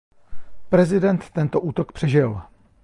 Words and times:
Prezident 0.69 1.29
tento 1.29 1.59
útok 1.61 1.91
přežil. 1.91 2.41